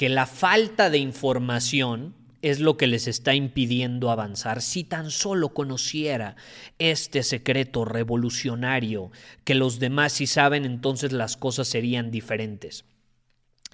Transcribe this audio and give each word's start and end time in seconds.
que 0.00 0.08
la 0.08 0.24
falta 0.24 0.88
de 0.88 0.96
información 0.96 2.14
es 2.40 2.58
lo 2.58 2.78
que 2.78 2.86
les 2.86 3.06
está 3.06 3.34
impidiendo 3.34 4.10
avanzar. 4.10 4.62
Si 4.62 4.82
tan 4.82 5.10
solo 5.10 5.50
conociera 5.50 6.36
este 6.78 7.22
secreto 7.22 7.84
revolucionario 7.84 9.10
que 9.44 9.54
los 9.54 9.78
demás 9.78 10.14
sí 10.14 10.26
saben, 10.26 10.64
entonces 10.64 11.12
las 11.12 11.36
cosas 11.36 11.68
serían 11.68 12.10
diferentes. 12.10 12.86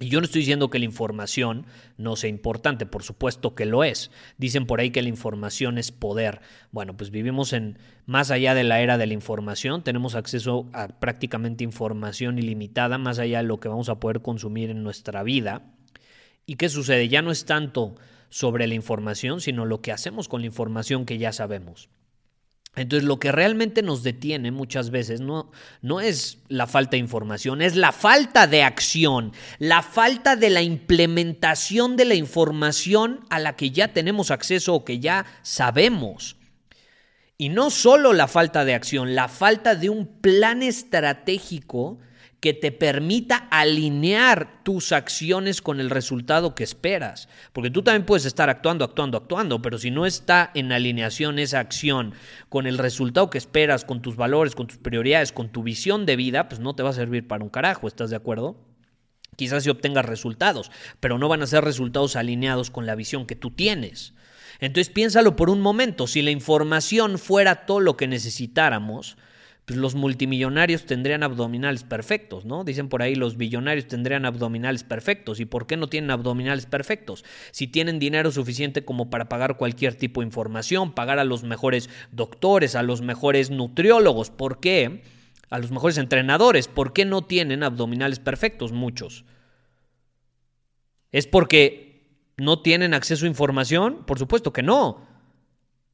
Y 0.00 0.09
yo 0.09 0.19
no 0.20 0.25
estoy 0.25 0.41
diciendo 0.41 0.69
que 0.69 0.81
la 0.81 0.84
información 0.87 1.65
no 1.97 2.17
sea 2.17 2.28
importante, 2.28 2.87
por 2.87 3.05
supuesto 3.05 3.55
que 3.55 3.65
lo 3.65 3.84
es. 3.84 4.11
Dicen 4.37 4.67
por 4.67 4.81
ahí 4.81 4.91
que 4.91 5.03
la 5.03 5.09
información 5.09 5.78
es 5.78 5.93
poder. 5.93 6.41
Bueno, 6.72 6.97
pues 6.97 7.12
vivimos 7.12 7.53
en 7.53 7.78
más 8.05 8.33
allá 8.33 8.56
de 8.56 8.65
la 8.65 8.81
era 8.81 8.98
de 8.98 9.06
la 9.06 9.15
información, 9.15 9.84
tenemos 9.84 10.17
acceso 10.17 10.69
a 10.72 10.89
prácticamente 10.89 11.62
información 11.62 12.41
ilimitada, 12.41 12.98
más 12.98 13.20
allá 13.20 13.39
de 13.39 13.45
lo 13.45 13.61
que 13.61 13.69
vamos 13.69 13.89
a 13.89 14.00
poder 14.00 14.22
consumir 14.22 14.70
en 14.70 14.83
nuestra 14.83 15.22
vida. 15.22 15.62
¿Y 16.47 16.55
qué 16.55 16.69
sucede? 16.69 17.08
Ya 17.08 17.22
no 17.22 17.33
es 17.33 17.44
tanto 17.44 17.97
sobre 18.30 18.66
la 18.66 18.75
información, 18.75 19.41
sino 19.41 19.64
lo 19.64 19.80
que 19.80 19.92
hacemos 19.92 20.28
con 20.28 20.41
la 20.41 20.47
información 20.47 21.05
que 21.05 21.19
ya 21.19 21.33
sabemos. 21.33 21.88
Entonces 22.77 23.08
lo 23.08 23.19
que 23.19 23.33
realmente 23.33 23.83
nos 23.83 24.03
detiene 24.03 24.50
muchas 24.50 24.91
veces 24.91 25.22
no, 25.22 25.50
no, 25.80 26.00
es 26.00 26.38
la 26.48 26.66
falta 26.66 26.92
de 26.92 26.98
información, 26.98 27.62
es 27.62 27.75
la 27.75 27.91
falta 27.91 28.47
de 28.47 28.62
acción, 28.62 29.33
la 29.58 29.83
falta 29.83 30.36
de 30.36 30.50
la 30.50 30.61
implementación 30.61 31.97
de 31.97 32.05
la 32.05 32.14
información 32.14 33.20
a 33.31 33.41
la 33.41 33.56
que 33.56 33.70
ya 33.70 33.94
tenemos 33.94 34.31
acceso 34.31 34.75
o 34.75 34.84
que 34.84 35.00
ya 35.00 35.25
sabemos. 35.42 36.36
Y 37.38 37.48
no 37.48 37.70
solo 37.70 38.12
la 38.12 38.28
falta 38.28 38.66
de 38.66 38.75
acción, 38.75 39.14
la 39.14 39.28
falta 39.28 39.75
de 39.75 39.88
un 39.88 40.06
plan 40.06 40.62
estratégico 40.62 41.98
que 42.41 42.53
te 42.53 42.70
permita 42.70 43.48
alinear 43.51 44.62
tus 44.62 44.92
acciones 44.92 45.62
con 45.62 45.81
el 45.81 45.91
resultado 45.91 46.55
que 46.55 46.65
esperas. 46.65 47.28
Porque 47.53 47.70
tú 47.70 47.83
también 47.83 48.05
puedes 48.05 48.27
estar 48.27 48.51
actuando, 48.51 48.84
actuando, 48.84 49.19
actuando, 49.19 49.62
pero 49.62 49.78
si 49.78 49.91
no 49.91 50.06
está 50.06 50.51
en 50.55 50.70
alineación 50.73 51.38
esa 51.38 51.60
acción 51.60 52.15
con 52.49 52.66
el 52.66 52.78
resultado 52.78 53.31
que 53.31 53.38
esperas, 53.38 53.84
con 53.84 54.03
tus 54.03 54.16
valores, 54.16 54.55
con 54.55 54.66
tus 54.66 54.78
prioridades, 54.78 55.33
con 55.33 55.49
tu 55.49 55.62
visión 55.62 56.05
de 56.06 56.16
vida, 56.16 56.49
pues 56.49 56.60
no 56.60 56.75
te 56.75 56.83
va 56.83 56.91
a 56.91 56.94
servir 56.94 57.27
para 57.27 57.43
un 57.43 57.50
carajo, 57.50 57.88
¿estás 57.88 58.10
de 58.10 58.16
acuerdo? 58.16 58.56
Quizás 59.37 59.65
si 59.65 59.71
obtengas 59.71 60.05
resultados, 60.05 60.71
pero 61.00 61.19
no 61.19 61.28
van 61.28 61.43
a 61.43 61.47
ser 61.47 61.65
resultados 61.65 62.16
alineados 62.16 62.71
con 62.71 62.87
la 62.87 62.94
visión 62.94 63.27
que 63.27 63.37
tú 63.37 63.50
tienes. 63.50 64.15
Entonces 64.60 64.93
piénsalo 64.93 65.37
por 65.37 65.50
un 65.50 65.60
momento, 65.60 66.06
si 66.06 66.22
la 66.22 66.31
información 66.31 67.19
fuera 67.19 67.66
todo 67.66 67.81
lo 67.81 67.97
que 67.97 68.09
necesitáramos, 68.09 69.16
pues 69.66 69.81
los 69.81 69.97
multimillonarios 69.97 70.87
tendrían 70.87 71.25
abdominales 71.25 71.82
perfectos, 71.82 72.44
¿no? 72.44 72.62
Dicen 72.62 72.88
por 72.88 73.03
ahí 73.03 73.16
los 73.16 73.37
billonarios 73.37 73.88
tendrían 73.88 74.25
abdominales 74.25 74.84
perfectos. 74.84 75.41
¿Y 75.41 75.44
por 75.44 75.66
qué 75.66 75.77
no 75.77 75.88
tienen 75.88 76.12
abdominales 76.12 76.66
perfectos? 76.66 77.25
Si 77.50 77.66
tienen 77.66 77.99
dinero 77.99 78.31
suficiente 78.31 78.84
como 78.84 79.10
para 79.10 79.28
pagar 79.28 79.56
cualquier 79.56 79.97
tipo 79.97 80.21
de 80.21 80.27
información, 80.28 80.94
pagar 80.94 81.19
a 81.19 81.25
los 81.25 81.43
mejores 81.43 81.91
doctores, 82.12 82.77
a 82.77 82.84
los 82.84 83.03
mejores 83.03 83.50
nutriólogos, 83.50 84.31
¿por 84.31 84.60
qué? 84.60 85.03
A 85.50 85.59
los 85.59 85.72
mejores 85.72 85.98
entrenadores, 85.98 86.69
¿por 86.69 86.93
qué 86.93 87.04
no 87.04 87.25
tienen 87.25 87.65
abdominales 87.65 88.21
perfectos 88.21 88.71
muchos? 88.71 89.25
¿Es 91.10 91.27
porque 91.27 92.22
no 92.37 92.62
tienen 92.62 92.94
acceso 92.94 93.25
a 93.25 93.28
información? 93.28 94.04
Por 94.06 94.21
supuesto 94.21 94.53
que 94.53 94.62
no. 94.62 95.16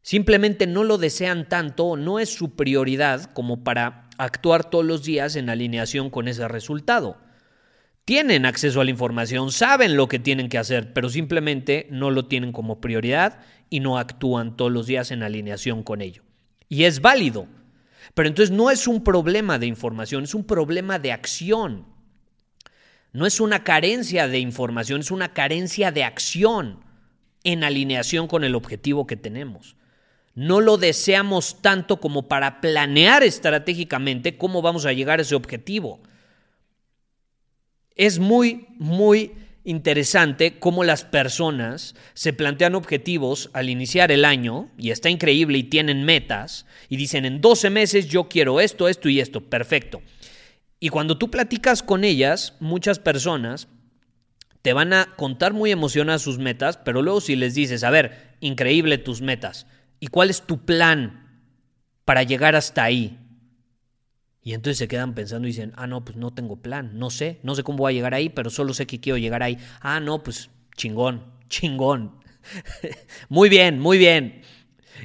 Simplemente 0.02 0.66
no 0.66 0.82
lo 0.82 0.98
desean 0.98 1.48
tanto, 1.48 1.96
no 1.96 2.18
es 2.18 2.34
su 2.34 2.56
prioridad 2.56 3.32
como 3.32 3.62
para 3.62 4.08
actuar 4.18 4.68
todos 4.68 4.84
los 4.84 5.04
días 5.04 5.36
en 5.36 5.48
alineación 5.48 6.10
con 6.10 6.26
ese 6.26 6.46
resultado. 6.48 7.18
Tienen 8.04 8.44
acceso 8.44 8.80
a 8.80 8.84
la 8.84 8.90
información, 8.90 9.52
saben 9.52 9.96
lo 9.96 10.08
que 10.08 10.18
tienen 10.18 10.48
que 10.48 10.58
hacer, 10.58 10.92
pero 10.92 11.08
simplemente 11.08 11.86
no 11.90 12.10
lo 12.10 12.26
tienen 12.26 12.50
como 12.50 12.80
prioridad 12.80 13.38
y 13.70 13.78
no 13.78 13.96
actúan 13.96 14.56
todos 14.56 14.72
los 14.72 14.88
días 14.88 15.12
en 15.12 15.22
alineación 15.22 15.84
con 15.84 16.02
ello. 16.02 16.24
Y 16.68 16.82
es 16.84 17.00
válido. 17.00 17.46
Pero 18.14 18.28
entonces 18.28 18.50
no 18.54 18.72
es 18.72 18.88
un 18.88 19.04
problema 19.04 19.60
de 19.60 19.66
información, 19.66 20.24
es 20.24 20.34
un 20.34 20.44
problema 20.44 20.98
de 20.98 21.12
acción. 21.12 21.86
No 23.12 23.24
es 23.24 23.38
una 23.38 23.62
carencia 23.62 24.26
de 24.26 24.40
información, 24.40 25.00
es 25.00 25.12
una 25.12 25.32
carencia 25.32 25.92
de 25.92 26.02
acción 26.02 26.80
en 27.44 27.62
alineación 27.62 28.26
con 28.26 28.42
el 28.42 28.56
objetivo 28.56 29.06
que 29.06 29.16
tenemos 29.16 29.76
no 30.34 30.60
lo 30.60 30.78
deseamos 30.78 31.60
tanto 31.60 32.00
como 32.00 32.28
para 32.28 32.60
planear 32.60 33.22
estratégicamente 33.22 34.36
cómo 34.38 34.62
vamos 34.62 34.86
a 34.86 34.92
llegar 34.92 35.18
a 35.18 35.22
ese 35.22 35.34
objetivo. 35.34 36.00
Es 37.94 38.18
muy, 38.18 38.66
muy 38.78 39.32
interesante 39.64 40.58
cómo 40.58 40.84
las 40.84 41.04
personas 41.04 41.94
se 42.14 42.32
plantean 42.32 42.74
objetivos 42.74 43.50
al 43.52 43.68
iniciar 43.68 44.10
el 44.10 44.24
año, 44.24 44.70
y 44.78 44.90
está 44.90 45.10
increíble, 45.10 45.58
y 45.58 45.64
tienen 45.64 46.04
metas, 46.04 46.66
y 46.88 46.96
dicen, 46.96 47.24
en 47.24 47.40
12 47.40 47.70
meses 47.70 48.08
yo 48.08 48.28
quiero 48.28 48.60
esto, 48.60 48.88
esto 48.88 49.08
y 49.08 49.20
esto, 49.20 49.40
perfecto. 49.40 50.02
Y 50.80 50.88
cuando 50.88 51.16
tú 51.16 51.30
platicas 51.30 51.82
con 51.82 52.02
ellas, 52.02 52.54
muchas 52.58 52.98
personas 52.98 53.68
te 54.62 54.72
van 54.72 54.92
a 54.92 55.14
contar 55.16 55.52
muy 55.52 55.70
emocionadas 55.70 56.22
sus 56.22 56.38
metas, 56.38 56.76
pero 56.76 57.02
luego 57.02 57.20
si 57.20 57.36
les 57.36 57.54
dices, 57.54 57.84
a 57.84 57.90
ver, 57.90 58.36
increíble 58.40 58.98
tus 58.98 59.20
metas, 59.20 59.66
¿Y 60.02 60.08
cuál 60.08 60.30
es 60.30 60.42
tu 60.42 60.64
plan 60.64 61.46
para 62.04 62.24
llegar 62.24 62.56
hasta 62.56 62.82
ahí? 62.82 63.20
Y 64.42 64.52
entonces 64.52 64.78
se 64.78 64.88
quedan 64.88 65.14
pensando 65.14 65.46
y 65.46 65.52
dicen, 65.52 65.72
ah, 65.76 65.86
no, 65.86 66.04
pues 66.04 66.16
no 66.16 66.34
tengo 66.34 66.60
plan, 66.60 66.98
no 66.98 67.08
sé, 67.08 67.38
no 67.44 67.54
sé 67.54 67.62
cómo 67.62 67.78
voy 67.78 67.92
a 67.92 67.94
llegar 67.94 68.12
ahí, 68.12 68.28
pero 68.28 68.50
solo 68.50 68.74
sé 68.74 68.84
que 68.84 68.98
quiero 68.98 69.16
llegar 69.16 69.44
ahí. 69.44 69.58
Ah, 69.80 70.00
no, 70.00 70.20
pues 70.24 70.50
chingón, 70.76 71.22
chingón. 71.48 72.16
muy 73.28 73.48
bien, 73.48 73.78
muy 73.78 73.96
bien. 73.96 74.42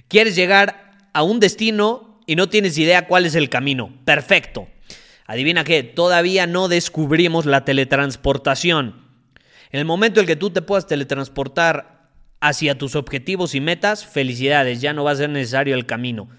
Quieres 0.08 0.36
llegar 0.36 1.10
a 1.14 1.22
un 1.22 1.40
destino 1.40 2.20
y 2.26 2.36
no 2.36 2.50
tienes 2.50 2.76
idea 2.80 3.06
cuál 3.06 3.28
es 3.28 3.36
el 3.36 3.50
camino. 3.50 3.94
Perfecto. 4.04 4.68
Adivina 5.28 5.64
qué, 5.64 5.84
todavía 5.84 6.48
no 6.48 6.70
descubrimos 6.70 7.46
la 7.46 7.66
teletransportación. 7.66 9.06
En 9.70 9.80
el 9.80 9.86
momento 9.86 10.22
en 10.22 10.26
que 10.26 10.36
tú 10.36 10.50
te 10.50 10.64
puedas 10.64 10.88
teletransportar 10.88 11.97
hacia 12.40 12.78
tus 12.78 12.96
objetivos 12.96 13.56
y 13.56 13.62
metas, 13.62 14.06
felicidades, 14.06 14.82
ya 14.82 14.94
no 14.94 15.04
va 15.04 15.12
a 15.12 15.16
ser 15.16 15.30
necesario 15.30 15.76
el 15.76 15.86
camino. 15.86 16.30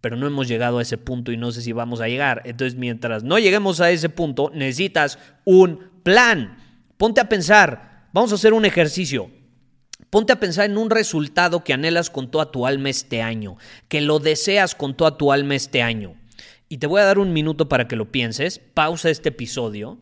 Pero 0.00 0.16
no 0.16 0.26
hemos 0.26 0.48
llegado 0.48 0.78
a 0.78 0.82
ese 0.82 0.98
punto 0.98 1.32
y 1.32 1.36
no 1.36 1.50
sé 1.52 1.62
si 1.62 1.72
vamos 1.72 2.00
a 2.00 2.08
llegar. 2.08 2.42
Entonces, 2.44 2.78
mientras 2.78 3.22
no 3.22 3.38
lleguemos 3.38 3.80
a 3.80 3.90
ese 3.90 4.08
punto, 4.08 4.50
necesitas 4.54 5.18
un 5.44 5.90
plan. 6.02 6.58
Ponte 6.96 7.20
a 7.20 7.28
pensar, 7.28 8.08
vamos 8.12 8.32
a 8.32 8.34
hacer 8.34 8.52
un 8.52 8.64
ejercicio. 8.64 9.30
Ponte 10.10 10.32
a 10.32 10.40
pensar 10.40 10.66
en 10.66 10.76
un 10.76 10.90
resultado 10.90 11.64
que 11.64 11.72
anhelas 11.72 12.10
con 12.10 12.30
toda 12.30 12.50
tu 12.50 12.66
alma 12.66 12.90
este 12.90 13.22
año, 13.22 13.56
que 13.88 14.00
lo 14.00 14.18
deseas 14.18 14.74
con 14.74 14.94
toda 14.94 15.16
tu 15.16 15.32
alma 15.32 15.54
este 15.54 15.82
año. 15.82 16.14
Y 16.68 16.78
te 16.78 16.86
voy 16.86 17.00
a 17.00 17.04
dar 17.04 17.18
un 17.18 17.32
minuto 17.32 17.68
para 17.68 17.88
que 17.88 17.96
lo 17.96 18.12
pienses, 18.12 18.58
pausa 18.58 19.10
este 19.10 19.30
episodio 19.30 19.98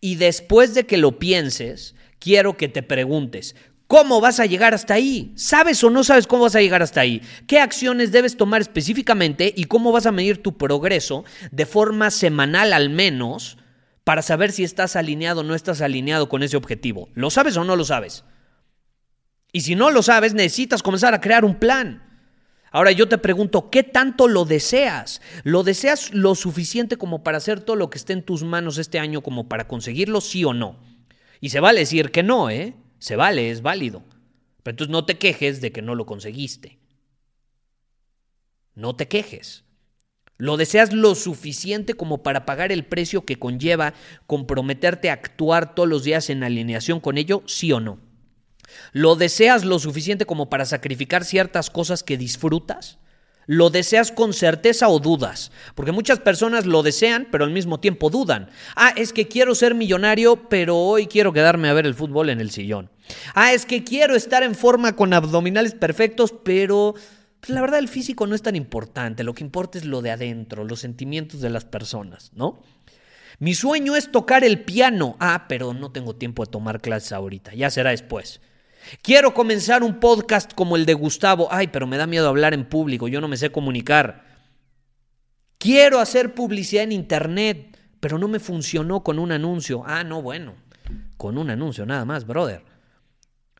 y 0.00 0.16
después 0.16 0.74
de 0.74 0.86
que 0.86 0.96
lo 0.96 1.18
pienses, 1.18 1.94
quiero 2.18 2.56
que 2.56 2.68
te 2.68 2.82
preguntes, 2.82 3.54
¿Cómo 3.90 4.20
vas 4.20 4.38
a 4.38 4.46
llegar 4.46 4.72
hasta 4.72 4.94
ahí? 4.94 5.32
¿Sabes 5.34 5.82
o 5.82 5.90
no 5.90 6.04
sabes 6.04 6.28
cómo 6.28 6.44
vas 6.44 6.54
a 6.54 6.60
llegar 6.60 6.80
hasta 6.80 7.00
ahí? 7.00 7.22
¿Qué 7.48 7.58
acciones 7.58 8.12
debes 8.12 8.36
tomar 8.36 8.60
específicamente 8.60 9.52
y 9.56 9.64
cómo 9.64 9.90
vas 9.90 10.06
a 10.06 10.12
medir 10.12 10.40
tu 10.40 10.56
progreso 10.56 11.24
de 11.50 11.66
forma 11.66 12.12
semanal 12.12 12.72
al 12.72 12.88
menos 12.90 13.58
para 14.04 14.22
saber 14.22 14.52
si 14.52 14.62
estás 14.62 14.94
alineado 14.94 15.40
o 15.40 15.42
no 15.42 15.56
estás 15.56 15.80
alineado 15.80 16.28
con 16.28 16.44
ese 16.44 16.56
objetivo. 16.56 17.08
¿Lo 17.14 17.30
sabes 17.30 17.56
o 17.56 17.64
no 17.64 17.74
lo 17.74 17.84
sabes? 17.84 18.22
Y 19.50 19.62
si 19.62 19.74
no 19.74 19.90
lo 19.90 20.04
sabes, 20.04 20.34
necesitas 20.34 20.84
comenzar 20.84 21.12
a 21.12 21.20
crear 21.20 21.44
un 21.44 21.56
plan. 21.56 22.04
Ahora 22.70 22.92
yo 22.92 23.08
te 23.08 23.18
pregunto, 23.18 23.70
¿qué 23.70 23.82
tanto 23.82 24.28
lo 24.28 24.44
deseas? 24.44 25.20
¿Lo 25.42 25.64
deseas 25.64 26.14
lo 26.14 26.36
suficiente 26.36 26.96
como 26.96 27.24
para 27.24 27.38
hacer 27.38 27.58
todo 27.58 27.74
lo 27.74 27.90
que 27.90 27.98
esté 27.98 28.12
en 28.12 28.22
tus 28.22 28.44
manos 28.44 28.78
este 28.78 29.00
año 29.00 29.20
como 29.20 29.48
para 29.48 29.66
conseguirlo, 29.66 30.20
sí 30.20 30.44
o 30.44 30.54
no? 30.54 30.78
Y 31.40 31.50
se 31.50 31.58
vale 31.58 31.80
decir 31.80 32.12
que 32.12 32.22
no, 32.22 32.50
¿eh? 32.50 32.76
Se 33.00 33.16
vale, 33.16 33.50
es 33.50 33.62
válido. 33.62 34.04
Pero 34.62 34.74
entonces 34.74 34.92
no 34.92 35.04
te 35.04 35.18
quejes 35.18 35.60
de 35.60 35.72
que 35.72 35.82
no 35.82 35.96
lo 35.96 36.06
conseguiste. 36.06 36.78
No 38.76 38.94
te 38.94 39.08
quejes. 39.08 39.64
¿Lo 40.36 40.56
deseas 40.56 40.92
lo 40.92 41.14
suficiente 41.14 41.94
como 41.94 42.22
para 42.22 42.46
pagar 42.46 42.70
el 42.70 42.86
precio 42.86 43.24
que 43.24 43.38
conlleva 43.38 43.94
comprometerte 44.26 45.10
a 45.10 45.14
actuar 45.14 45.74
todos 45.74 45.88
los 45.88 46.04
días 46.04 46.30
en 46.30 46.44
alineación 46.44 47.00
con 47.00 47.18
ello, 47.18 47.42
sí 47.46 47.72
o 47.72 47.80
no? 47.80 47.98
¿Lo 48.92 49.16
deseas 49.16 49.64
lo 49.64 49.78
suficiente 49.78 50.24
como 50.24 50.48
para 50.48 50.64
sacrificar 50.64 51.24
ciertas 51.24 51.68
cosas 51.68 52.02
que 52.02 52.16
disfrutas? 52.16 52.99
¿Lo 53.46 53.70
deseas 53.70 54.12
con 54.12 54.32
certeza 54.32 54.88
o 54.88 54.98
dudas? 54.98 55.50
Porque 55.74 55.92
muchas 55.92 56.20
personas 56.20 56.66
lo 56.66 56.82
desean, 56.82 57.26
pero 57.30 57.44
al 57.44 57.50
mismo 57.50 57.80
tiempo 57.80 58.10
dudan. 58.10 58.48
Ah, 58.76 58.92
es 58.96 59.12
que 59.12 59.28
quiero 59.28 59.54
ser 59.54 59.74
millonario, 59.74 60.48
pero 60.48 60.76
hoy 60.76 61.06
quiero 61.06 61.32
quedarme 61.32 61.68
a 61.68 61.72
ver 61.72 61.86
el 61.86 61.94
fútbol 61.94 62.30
en 62.30 62.40
el 62.40 62.50
sillón. 62.50 62.90
Ah, 63.34 63.52
es 63.52 63.66
que 63.66 63.82
quiero 63.82 64.14
estar 64.14 64.42
en 64.42 64.54
forma 64.54 64.94
con 64.94 65.12
abdominales 65.12 65.74
perfectos, 65.74 66.32
pero 66.44 66.94
pues, 67.40 67.50
la 67.50 67.60
verdad 67.60 67.78
el 67.78 67.88
físico 67.88 68.26
no 68.26 68.34
es 68.34 68.42
tan 68.42 68.56
importante. 68.56 69.24
Lo 69.24 69.34
que 69.34 69.44
importa 69.44 69.78
es 69.78 69.84
lo 69.84 70.02
de 70.02 70.10
adentro, 70.10 70.64
los 70.64 70.80
sentimientos 70.80 71.40
de 71.40 71.50
las 71.50 71.64
personas, 71.64 72.30
¿no? 72.34 72.62
Mi 73.38 73.54
sueño 73.54 73.96
es 73.96 74.12
tocar 74.12 74.44
el 74.44 74.64
piano. 74.64 75.16
Ah, 75.18 75.46
pero 75.48 75.72
no 75.72 75.90
tengo 75.90 76.14
tiempo 76.14 76.44
de 76.44 76.52
tomar 76.52 76.80
clases 76.80 77.12
ahorita, 77.12 77.54
ya 77.54 77.70
será 77.70 77.90
después. 77.90 78.40
Quiero 79.02 79.34
comenzar 79.34 79.82
un 79.82 80.00
podcast 80.00 80.52
como 80.54 80.76
el 80.76 80.86
de 80.86 80.94
Gustavo. 80.94 81.48
Ay, 81.50 81.68
pero 81.68 81.86
me 81.86 81.96
da 81.96 82.06
miedo 82.06 82.28
hablar 82.28 82.54
en 82.54 82.64
público, 82.64 83.08
yo 83.08 83.20
no 83.20 83.28
me 83.28 83.36
sé 83.36 83.50
comunicar. 83.50 84.24
Quiero 85.58 85.98
hacer 86.00 86.34
publicidad 86.34 86.84
en 86.84 86.92
Internet, 86.92 87.78
pero 88.00 88.18
no 88.18 88.28
me 88.28 88.40
funcionó 88.40 89.02
con 89.02 89.18
un 89.18 89.32
anuncio. 89.32 89.82
Ah, 89.86 90.04
no, 90.04 90.22
bueno, 90.22 90.54
con 91.16 91.36
un 91.36 91.50
anuncio 91.50 91.84
nada 91.84 92.04
más, 92.04 92.26
brother. 92.26 92.62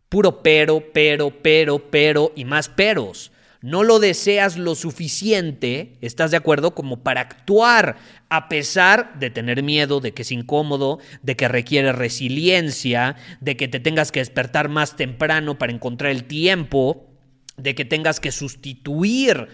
Puro 0.09 0.43
pero, 0.43 0.83
pero, 0.93 1.31
pero, 1.31 1.91
pero 1.91 2.33
y 2.35 2.45
más 2.45 2.69
peros 2.69 3.31
no 3.63 3.83
lo 3.83 3.99
deseas 3.99 4.57
lo 4.57 4.75
suficiente, 4.75 5.99
¿estás 6.01 6.31
de 6.31 6.39
acuerdo? 6.39 6.75
Como 6.75 7.03
para 7.03 7.21
actuar 7.21 7.97
a 8.31 8.49
pesar 8.49 9.19
de 9.19 9.29
tener 9.29 9.63
miedo, 9.63 10.01
de 10.01 10.13
que 10.13 10.23
es 10.23 10.33
incómodo, 10.33 10.99
de 11.23 11.37
que 11.37 11.49
requiere 11.49 11.93
resiliencia, 11.93 13.17
de 13.41 13.57
que 13.57 13.69
te 13.69 13.81
tengas 13.81 14.13
que 14.13 14.21
despertar 14.21 14.69
más 14.69 14.97
temprano 14.97 15.59
para 15.59 15.73
encontrar 15.73 16.11
el 16.11 16.25
tiempo, 16.25 17.11
de 17.59 17.75
que 17.75 17.85
tengas 17.85 18.19
que 18.19 18.33
sustituir 18.33 19.49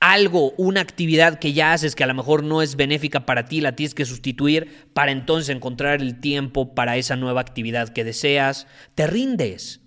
algo, 0.00 0.52
una 0.56 0.80
actividad 0.80 1.38
que 1.38 1.52
ya 1.52 1.72
haces 1.72 1.94
que 1.94 2.02
a 2.02 2.08
lo 2.08 2.14
mejor 2.14 2.42
no 2.42 2.60
es 2.60 2.74
benéfica 2.74 3.24
para 3.24 3.44
ti, 3.44 3.60
la 3.60 3.76
tienes 3.76 3.94
que 3.94 4.04
sustituir 4.04 4.88
para 4.94 5.12
entonces 5.12 5.54
encontrar 5.54 6.02
el 6.02 6.20
tiempo 6.20 6.74
para 6.74 6.96
esa 6.96 7.14
nueva 7.14 7.40
actividad 7.40 7.90
que 7.90 8.02
deseas, 8.02 8.66
te 8.96 9.06
rindes 9.06 9.81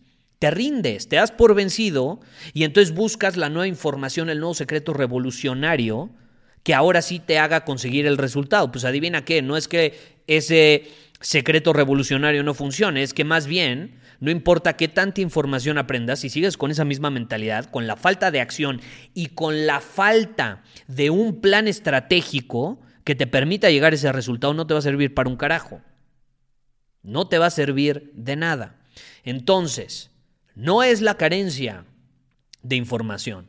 te 0.45 0.51
rindes, 0.51 1.09
te 1.09 1.15
das 1.15 1.31
por 1.31 1.55
vencido 1.55 2.19
y 2.53 2.65
entonces 2.65 2.93
buscas 2.93 3.35
la 3.35 3.49
nueva 3.49 3.65
información, 3.65 4.29
el 4.29 4.39
nuevo 4.39 4.53
secreto 4.53 4.93
revolucionario 4.93 6.11
que 6.61 6.75
ahora 6.75 7.01
sí 7.01 7.17
te 7.17 7.39
haga 7.39 7.65
conseguir 7.65 8.05
el 8.05 8.19
resultado. 8.19 8.71
Pues 8.71 8.85
adivina 8.85 9.25
qué, 9.25 9.41
no 9.41 9.57
es 9.57 9.67
que 9.67 9.97
ese 10.27 10.83
secreto 11.19 11.73
revolucionario 11.73 12.43
no 12.43 12.53
funcione, 12.53 13.01
es 13.01 13.15
que 13.15 13.23
más 13.23 13.47
bien 13.47 13.95
no 14.19 14.29
importa 14.29 14.77
qué 14.77 14.87
tanta 14.87 15.19
información 15.19 15.79
aprendas, 15.79 16.19
si 16.19 16.29
sigues 16.29 16.57
con 16.57 16.69
esa 16.69 16.85
misma 16.85 17.09
mentalidad, 17.09 17.65
con 17.65 17.87
la 17.87 17.95
falta 17.95 18.29
de 18.29 18.39
acción 18.39 18.81
y 19.15 19.29
con 19.29 19.65
la 19.65 19.81
falta 19.81 20.61
de 20.85 21.09
un 21.09 21.41
plan 21.41 21.67
estratégico 21.67 22.79
que 23.03 23.15
te 23.15 23.25
permita 23.25 23.71
llegar 23.71 23.93
a 23.93 23.95
ese 23.95 24.11
resultado, 24.11 24.53
no 24.53 24.67
te 24.67 24.75
va 24.75 24.79
a 24.79 24.83
servir 24.83 25.15
para 25.15 25.27
un 25.27 25.37
carajo. 25.37 25.81
No 27.01 27.27
te 27.29 27.39
va 27.39 27.47
a 27.47 27.49
servir 27.49 28.11
de 28.13 28.35
nada. 28.35 28.75
Entonces, 29.23 30.11
no 30.55 30.83
es 30.83 31.01
la 31.01 31.15
carencia 31.15 31.85
de 32.63 32.75
información, 32.77 33.47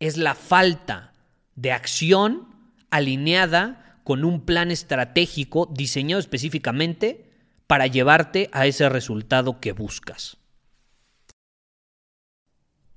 es 0.00 0.16
la 0.16 0.34
falta 0.34 1.12
de 1.54 1.72
acción 1.72 2.48
alineada 2.90 3.98
con 4.04 4.24
un 4.24 4.44
plan 4.44 4.70
estratégico 4.70 5.66
diseñado 5.72 6.20
específicamente 6.20 7.30
para 7.66 7.86
llevarte 7.86 8.50
a 8.52 8.66
ese 8.66 8.88
resultado 8.88 9.60
que 9.60 9.72
buscas. 9.72 10.36